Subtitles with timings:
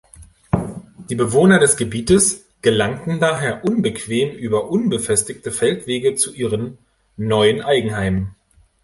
[1.11, 6.79] Die Bewohner des Gebietes gelangten daher unbequem über unbefestigte Feldwege zu ihren
[7.17, 8.33] neuen Eigenheimen.